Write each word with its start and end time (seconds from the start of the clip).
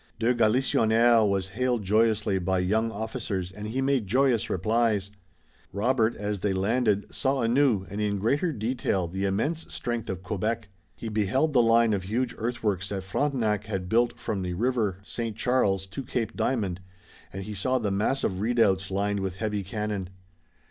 De 0.17 0.33
Galisonnière 0.33 1.29
was 1.29 1.49
hailed 1.49 1.83
joyously 1.83 2.39
by 2.39 2.57
young 2.57 2.89
officers 2.91 3.51
and 3.51 3.67
he 3.67 3.83
made 3.83 4.07
joyous 4.07 4.49
replies. 4.49 5.11
Robert, 5.71 6.15
as 6.15 6.39
they 6.39 6.53
landed, 6.53 7.05
saw 7.13 7.41
anew 7.43 7.85
and 7.87 8.01
in 8.01 8.17
greater 8.17 8.51
detail 8.51 9.07
the 9.07 9.25
immense 9.25 9.71
strength 9.71 10.09
of 10.09 10.23
Quebec. 10.23 10.69
He 10.95 11.07
beheld 11.07 11.53
the 11.53 11.61
line 11.61 11.93
of 11.93 12.01
huge 12.05 12.33
earthworks 12.39 12.89
that 12.89 13.03
Frontenac 13.03 13.65
had 13.65 13.87
built 13.87 14.19
from 14.19 14.41
the 14.41 14.55
river 14.55 15.01
St. 15.03 15.37
Charles 15.37 15.85
to 15.85 16.01
Cape 16.01 16.35
Diamond, 16.35 16.81
and 17.31 17.43
he 17.43 17.53
saw 17.53 17.77
the 17.77 17.91
massive 17.91 18.41
redoubts 18.41 18.89
lined 18.89 19.19
with 19.19 19.35
heavy 19.35 19.61
cannon. 19.61 20.09